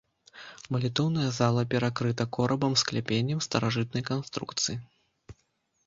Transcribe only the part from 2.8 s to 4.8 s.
скляпеннем старажытнай канструкцыі.